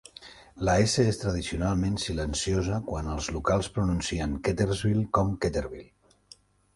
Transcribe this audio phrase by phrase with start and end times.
[0.67, 6.39] La "s" és tradicionalment silenciosa quan els locals pronuncien Kettlersville com "Kettler-ville".